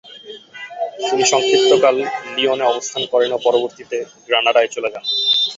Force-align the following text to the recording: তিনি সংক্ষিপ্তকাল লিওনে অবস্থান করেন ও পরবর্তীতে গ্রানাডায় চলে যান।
তিনি 1.01 1.23
সংক্ষিপ্তকাল 1.31 1.95
লিওনে 2.35 2.65
অবস্থান 2.67 3.03
করেন 3.11 3.29
ও 3.33 3.43
পরবর্তীতে 3.45 3.97
গ্রানাডায় 4.27 4.69
চলে 4.71 4.89
যান। 4.93 5.03